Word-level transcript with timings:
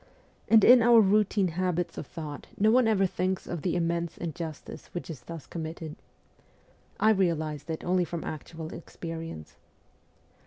And 0.49 0.63
in 0.63 0.81
our 0.81 0.99
routine 0.99 1.49
habits 1.49 1.95
of 1.95 2.07
thought 2.07 2.47
no 2.57 2.71
one 2.71 2.87
ever 2.87 3.05
thinks 3.05 3.45
of 3.45 3.61
the 3.61 3.75
immense 3.75 4.17
injustice 4.17 4.87
which 4.95 5.11
is 5.11 5.21
thus 5.21 5.45
committed. 5.45 5.95
I 6.99 7.11
realized 7.11 7.69
it 7.69 7.83
only 7.83 8.03
from 8.03 8.23
actual 8.23 8.73
experience. 8.73 9.57